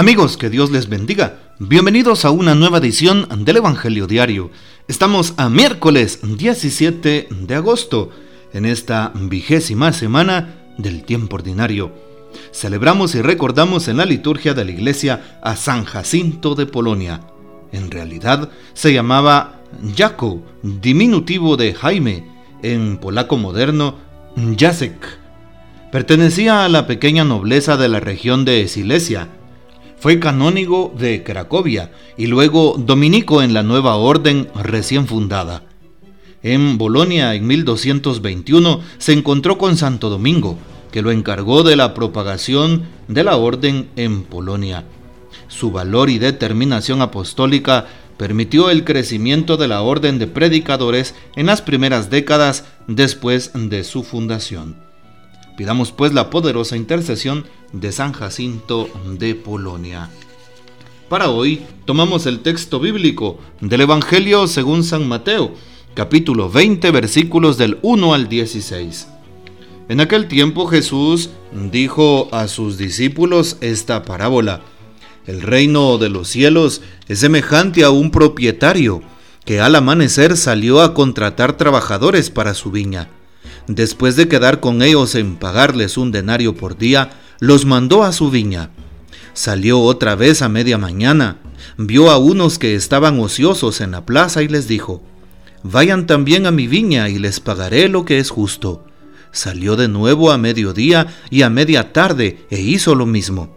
[0.00, 1.40] Amigos, que Dios les bendiga.
[1.58, 4.52] Bienvenidos a una nueva edición del Evangelio Diario.
[4.86, 8.10] Estamos a miércoles 17 de agosto,
[8.52, 11.90] en esta vigésima semana del tiempo ordinario.
[12.52, 17.22] Celebramos y recordamos en la liturgia de la iglesia a San Jacinto de Polonia.
[17.72, 19.62] En realidad se llamaba
[19.96, 22.24] Jako, diminutivo de Jaime,
[22.62, 23.96] en polaco moderno
[24.56, 25.18] Jacek.
[25.90, 29.26] Pertenecía a la pequeña nobleza de la región de Silesia
[30.00, 35.64] fue canónigo de Cracovia y luego dominico en la nueva orden recién fundada.
[36.42, 40.56] En Bolonia, en 1221, se encontró con Santo Domingo,
[40.92, 44.84] que lo encargó de la propagación de la orden en Polonia.
[45.48, 47.86] Su valor y determinación apostólica
[48.16, 54.02] permitió el crecimiento de la orden de predicadores en las primeras décadas después de su
[54.04, 54.76] fundación.
[55.56, 58.88] Pidamos pues la poderosa intercesión de San Jacinto
[59.18, 60.10] de Polonia.
[61.08, 65.52] Para hoy tomamos el texto bíblico del Evangelio según San Mateo,
[65.94, 69.08] capítulo 20, versículos del 1 al 16.
[69.88, 71.30] En aquel tiempo Jesús
[71.70, 74.60] dijo a sus discípulos esta parábola.
[75.26, 79.02] El reino de los cielos es semejante a un propietario
[79.44, 83.08] que al amanecer salió a contratar trabajadores para su viña
[83.68, 87.10] después de quedar con ellos en pagarles un denario por día,
[87.40, 88.70] los mandó a su viña.
[89.32, 91.38] Salió otra vez a media mañana,
[91.76, 95.02] vio a unos que estaban ociosos en la plaza y les dijo,
[95.62, 98.84] Vayan también a mi viña y les pagaré lo que es justo.
[99.32, 103.56] Salió de nuevo a mediodía y a media tarde e hizo lo mismo.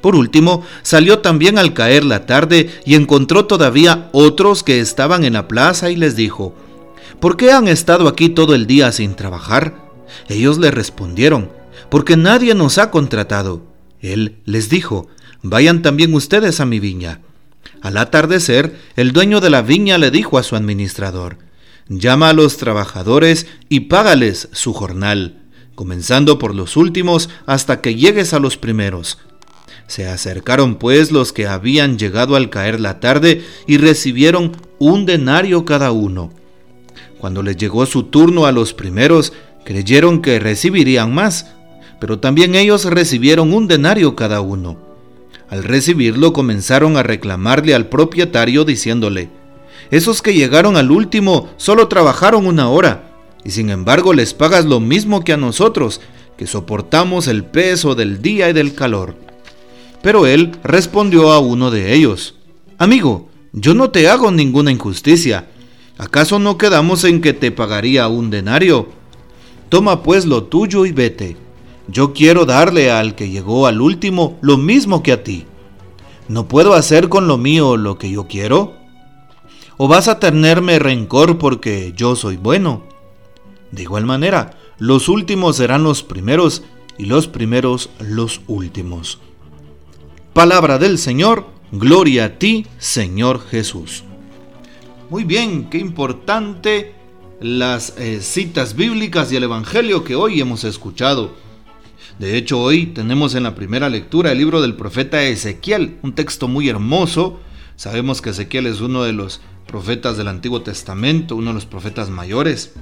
[0.00, 5.34] Por último, salió también al caer la tarde y encontró todavía otros que estaban en
[5.34, 6.54] la plaza y les dijo,
[7.20, 9.90] ¿por qué han estado aquí todo el día sin trabajar?
[10.28, 11.50] Ellos le respondieron,
[11.92, 13.66] porque nadie nos ha contratado.
[14.00, 15.08] Él les dijo,
[15.42, 17.20] vayan también ustedes a mi viña.
[17.82, 21.36] Al atardecer, el dueño de la viña le dijo a su administrador,
[21.90, 25.42] llama a los trabajadores y págales su jornal,
[25.74, 29.18] comenzando por los últimos hasta que llegues a los primeros.
[29.86, 35.66] Se acercaron pues los que habían llegado al caer la tarde y recibieron un denario
[35.66, 36.32] cada uno.
[37.18, 39.34] Cuando les llegó su turno a los primeros,
[39.66, 41.48] creyeron que recibirían más,
[42.02, 44.76] pero también ellos recibieron un denario cada uno.
[45.48, 49.30] Al recibirlo comenzaron a reclamarle al propietario diciéndole,
[49.92, 53.12] esos que llegaron al último solo trabajaron una hora,
[53.44, 56.00] y sin embargo les pagas lo mismo que a nosotros,
[56.36, 59.14] que soportamos el peso del día y del calor.
[60.02, 62.34] Pero él respondió a uno de ellos,
[62.78, 65.46] Amigo, yo no te hago ninguna injusticia.
[65.98, 68.88] ¿Acaso no quedamos en que te pagaría un denario?
[69.68, 71.41] Toma pues lo tuyo y vete.
[71.92, 75.44] Yo quiero darle al que llegó al último lo mismo que a ti.
[76.26, 78.72] ¿No puedo hacer con lo mío lo que yo quiero?
[79.76, 82.84] ¿O vas a tenerme rencor porque yo soy bueno?
[83.72, 86.62] De igual manera, los últimos serán los primeros
[86.96, 89.18] y los primeros los últimos.
[90.32, 94.02] Palabra del Señor, gloria a ti, Señor Jesús.
[95.10, 96.94] Muy bien, qué importante
[97.38, 101.42] las eh, citas bíblicas y el Evangelio que hoy hemos escuchado.
[102.18, 106.48] De hecho, hoy tenemos en la primera lectura el libro del profeta Ezequiel, un texto
[106.48, 107.40] muy hermoso.
[107.76, 112.10] Sabemos que Ezequiel es uno de los profetas del Antiguo Testamento, uno de los profetas
[112.10, 112.74] mayores.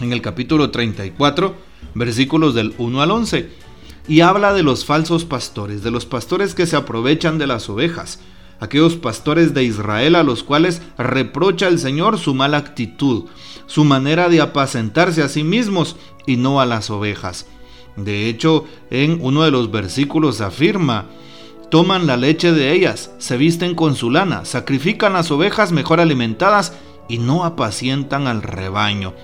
[0.00, 1.54] En el capítulo 34,
[1.94, 3.50] versículos del 1 al 11.
[4.08, 8.20] Y habla de los falsos pastores, de los pastores que se aprovechan de las ovejas
[8.62, 13.24] aquellos pastores de Israel a los cuales reprocha el Señor su mala actitud,
[13.66, 15.96] su manera de apacentarse a sí mismos
[16.26, 17.48] y no a las ovejas.
[17.96, 21.06] De hecho, en uno de los versículos afirma,
[21.70, 26.74] toman la leche de ellas, se visten con su lana, sacrifican las ovejas mejor alimentadas
[27.08, 29.14] y no apacientan al rebaño.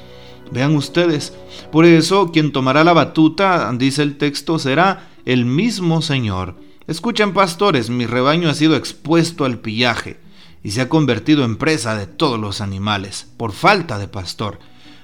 [0.51, 1.35] Vean ustedes,
[1.71, 6.57] por eso quien tomará la batuta, dice el texto, será el mismo Señor.
[6.87, 10.19] Escuchen pastores, mi rebaño ha sido expuesto al pillaje
[10.63, 14.59] y se ha convertido en presa de todos los animales por falta de pastor,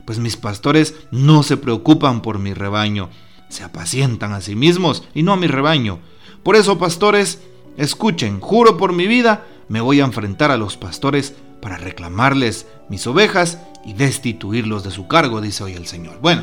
[0.06, 3.10] pues mis pastores no se preocupan por mi rebaño,
[3.54, 6.00] se apacientan a sí mismos y no a mi rebaño.
[6.42, 7.40] Por eso, pastores,
[7.76, 13.06] escuchen, juro por mi vida, me voy a enfrentar a los pastores para reclamarles mis
[13.06, 16.18] ovejas y destituirlos de su cargo, dice hoy el Señor.
[16.20, 16.42] Bueno,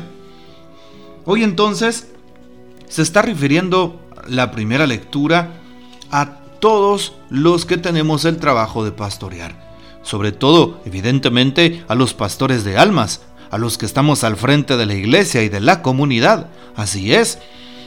[1.24, 2.08] hoy entonces
[2.88, 5.60] se está refiriendo la primera lectura
[6.10, 9.72] a todos los que tenemos el trabajo de pastorear.
[10.02, 13.20] Sobre todo, evidentemente, a los pastores de almas,
[13.52, 16.48] a los que estamos al frente de la iglesia y de la comunidad.
[16.74, 17.38] Así es,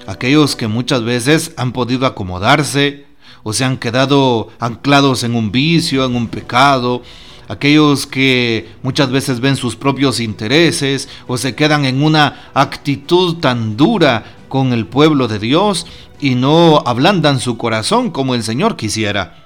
[0.05, 3.07] aquellos que muchas veces han podido acomodarse,
[3.41, 7.01] o se han quedado anclados en un vicio, en un pecado,
[7.47, 13.75] aquellos que muchas veces ven sus propios intereses o se quedan en una actitud tan
[13.75, 15.85] dura con el pueblo de Dios
[16.19, 19.44] y no ablandan su corazón como el Señor quisiera.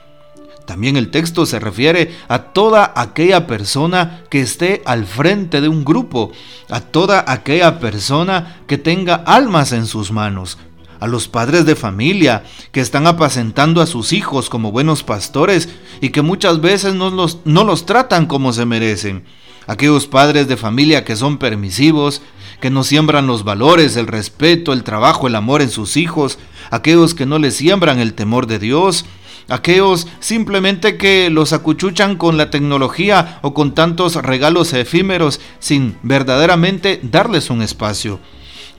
[0.69, 5.83] También el texto se refiere a toda aquella persona que esté al frente de un
[5.83, 6.31] grupo,
[6.69, 10.59] a toda aquella persona que tenga almas en sus manos,
[10.99, 15.69] a los padres de familia que están apacentando a sus hijos como buenos pastores
[16.01, 19.23] y que muchas veces no los, no los tratan como se merecen,
[19.65, 22.21] aquellos padres de familia que son permisivos,
[22.61, 26.37] que no siembran los valores, el respeto, el trabajo, el amor en sus hijos,
[26.69, 29.05] aquellos que no les siembran el temor de Dios,
[29.49, 36.99] aquellos simplemente que los acuchuchan con la tecnología o con tantos regalos efímeros sin verdaderamente
[37.03, 38.19] darles un espacio.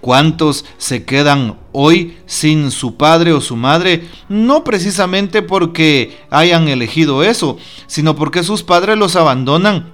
[0.01, 4.09] ¿Cuántos se quedan hoy sin su padre o su madre?
[4.31, 9.93] No precisamente porque hayan elegido eso, sino porque sus padres los abandonan.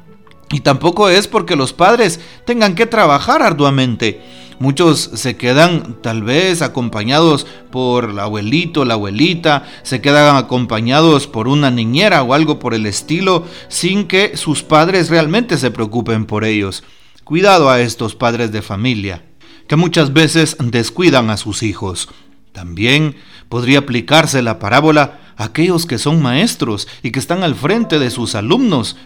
[0.49, 4.21] Y tampoco es porque los padres tengan que trabajar arduamente.
[4.59, 11.47] Muchos se quedan tal vez acompañados por el abuelito, la abuelita, se quedan acompañados por
[11.47, 16.45] una niñera o algo por el estilo, sin que sus padres realmente se preocupen por
[16.45, 16.85] ellos.
[17.23, 19.25] Cuidado a estos padres de familia,
[19.69, 22.09] que muchas veces descuidan a sus hijos.
[22.53, 23.17] También
[23.51, 28.11] podría aplicarse la parábola a aquellos que son maestros y que están al frente de
[28.11, 28.97] sus alumnos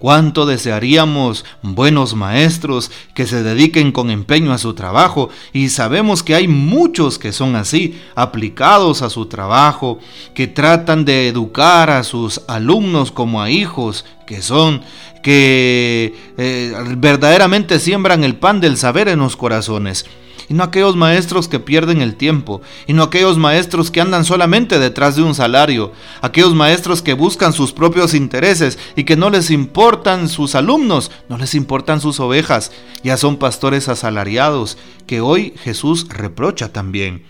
[0.00, 6.34] Cuánto desearíamos buenos maestros que se dediquen con empeño a su trabajo y sabemos que
[6.34, 9.98] hay muchos que son así, aplicados a su trabajo,
[10.32, 14.80] que tratan de educar a sus alumnos como a hijos que son,
[15.22, 20.06] que eh, verdaderamente siembran el pan del saber en los corazones
[20.50, 24.80] y no aquellos maestros que pierden el tiempo, y no aquellos maestros que andan solamente
[24.80, 25.92] detrás de un salario,
[26.22, 31.38] aquellos maestros que buscan sus propios intereses y que no les importan sus alumnos, no
[31.38, 32.72] les importan sus ovejas,
[33.04, 34.76] ya son pastores asalariados,
[35.06, 37.22] que hoy Jesús reprocha también.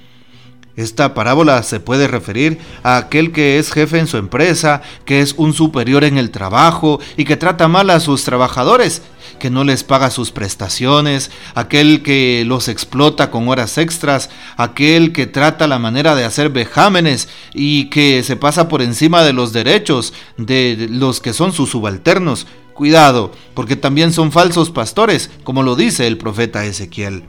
[0.81, 5.35] Esta parábola se puede referir a aquel que es jefe en su empresa, que es
[5.37, 9.03] un superior en el trabajo y que trata mal a sus trabajadores,
[9.38, 15.27] que no les paga sus prestaciones, aquel que los explota con horas extras, aquel que
[15.27, 20.15] trata la manera de hacer vejámenes y que se pasa por encima de los derechos
[20.38, 22.47] de los que son sus subalternos.
[22.73, 27.25] Cuidado, porque también son falsos pastores, como lo dice el profeta Ezequiel.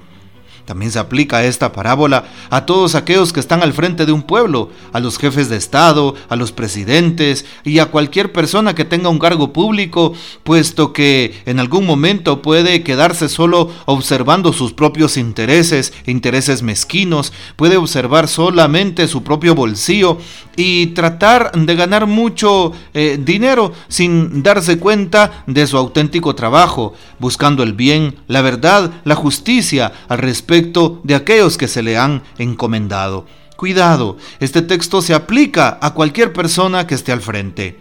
[0.72, 4.70] También se aplica esta parábola a todos aquellos que están al frente de un pueblo,
[4.94, 9.20] a los jefes de Estado, a los presidentes y a cualquier persona que tenga un
[9.20, 10.14] cargo público,
[10.46, 17.76] puesto que en algún momento puede quedarse solo observando sus propios intereses, intereses mezquinos, puede
[17.76, 20.20] observar solamente su propio bolsillo
[20.56, 27.62] y tratar de ganar mucho eh, dinero sin darse cuenta de su auténtico trabajo, buscando
[27.62, 33.26] el bien, la verdad, la justicia al respecto de aquellos que se le han encomendado.
[33.56, 37.78] Cuidado, este texto se aplica a cualquier persona que esté al frente.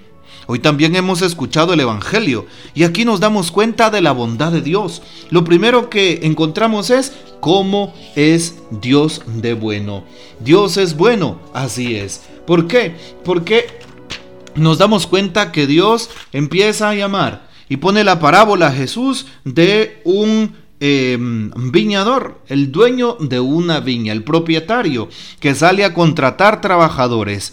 [0.47, 4.63] Hoy también hemos escuchado el Evangelio y aquí nos damos cuenta de la bondad de
[4.63, 5.01] Dios.
[5.31, 10.05] Lo primero que encontramos es cómo es Dios de bueno.
[10.41, 12.23] Dios es bueno, así es.
[12.47, 12.97] ¿Por qué?
[13.25, 13.67] Porque
[14.57, 20.01] nos damos cuenta que Dios empieza a llamar y pone la parábola a Jesús de
[20.05, 25.09] un em, viñador, el dueño de una viña, el propietario,
[25.39, 27.53] que sale a contratar trabajadores.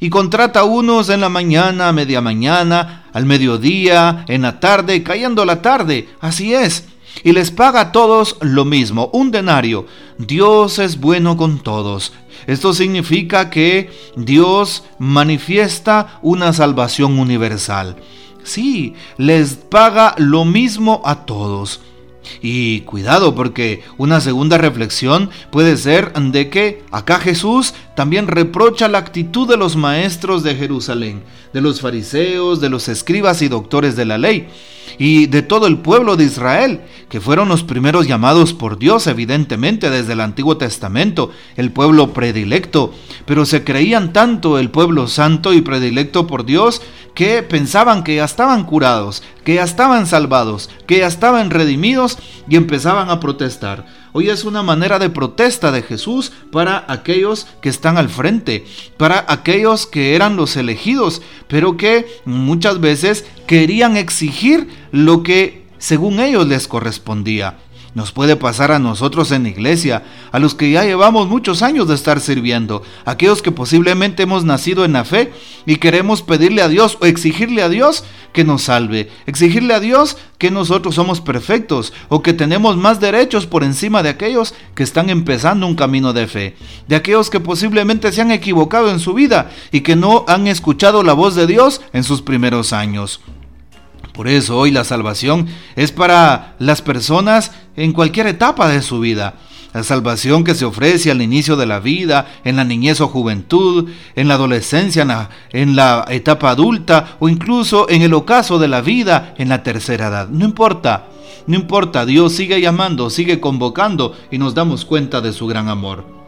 [0.00, 5.44] Y contrata unos en la mañana, a media mañana, al mediodía, en la tarde, cayendo
[5.44, 6.08] la tarde.
[6.20, 6.84] Así es.
[7.24, 9.86] Y les paga a todos lo mismo, un denario.
[10.18, 12.12] Dios es bueno con todos.
[12.46, 17.96] Esto significa que Dios manifiesta una salvación universal.
[18.44, 21.80] Sí, les paga lo mismo a todos.
[22.42, 28.98] Y cuidado porque una segunda reflexión puede ser de que acá Jesús también reprocha la
[28.98, 34.04] actitud de los maestros de Jerusalén, de los fariseos, de los escribas y doctores de
[34.04, 34.48] la ley
[34.98, 39.90] y de todo el pueblo de Israel, que fueron los primeros llamados por Dios evidentemente
[39.90, 42.94] desde el Antiguo Testamento, el pueblo predilecto,
[43.26, 46.82] pero se creían tanto el pueblo santo y predilecto por Dios
[47.14, 52.18] que pensaban que ya estaban curados, que ya estaban salvados, que ya estaban redimidos
[52.50, 53.86] y empezaban a protestar.
[54.12, 58.66] Hoy es una manera de protesta de Jesús para aquellos que están al frente,
[58.98, 66.20] para aquellos que eran los elegidos, pero que muchas veces querían exigir lo que según
[66.20, 67.56] ellos les correspondía.
[67.94, 71.88] Nos puede pasar a nosotros en la iglesia, a los que ya llevamos muchos años
[71.88, 75.32] de estar sirviendo, aquellos que posiblemente hemos nacido en la fe
[75.64, 80.16] y queremos pedirle a Dios o exigirle a Dios que nos salve, exigirle a Dios
[80.36, 85.08] que nosotros somos perfectos o que tenemos más derechos por encima de aquellos que están
[85.10, 86.56] empezando un camino de fe,
[86.88, 91.02] de aquellos que posiblemente se han equivocado en su vida y que no han escuchado
[91.02, 93.20] la voz de Dios en sus primeros años.
[94.18, 95.46] Por eso hoy la salvación
[95.76, 99.34] es para las personas en cualquier etapa de su vida.
[99.72, 103.88] La salvación que se ofrece al inicio de la vida, en la niñez o juventud,
[104.16, 109.36] en la adolescencia, en la, etapa adulta o incluso en el ocaso de la vida
[109.38, 110.28] en la tercera edad.
[110.28, 111.06] No importa,
[111.46, 116.18] no importa, Dios sigue llamando, sigue convocando y nos damos cuenta de su gran amor.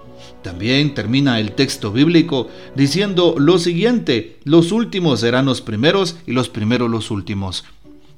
[0.42, 6.48] También termina el texto bíblico diciendo lo siguiente, los últimos serán los primeros y los
[6.48, 7.64] primeros los últimos.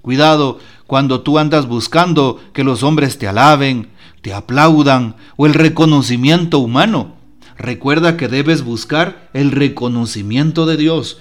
[0.03, 3.89] Cuidado cuando tú andas buscando que los hombres te alaben,
[4.21, 7.15] te aplaudan o el reconocimiento humano.
[7.57, 11.19] Recuerda que debes buscar el reconocimiento de Dios.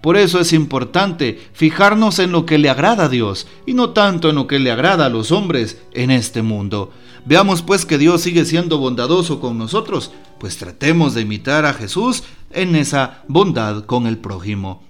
[0.00, 4.28] Por eso es importante fijarnos en lo que le agrada a Dios y no tanto
[4.28, 6.92] en lo que le agrada a los hombres en este mundo.
[7.24, 12.24] Veamos pues que Dios sigue siendo bondadoso con nosotros, pues tratemos de imitar a Jesús
[12.50, 14.82] en esa bondad con el prójimo.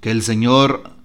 [0.00, 0.97] Que el Señor